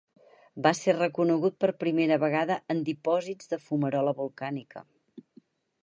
[0.67, 4.85] Va ser reconegut per primera vegada en dipòsits de fumarola volcànica.